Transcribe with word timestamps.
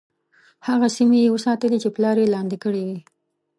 هغه 0.67 0.87
سیمي 0.95 1.19
یې 1.23 1.29
وساتلې 1.35 1.77
چې 1.83 1.89
پلار 1.95 2.15
یې 2.21 2.31
لاندي 2.33 2.57
کړې 2.63 2.81
وې. 2.87 2.99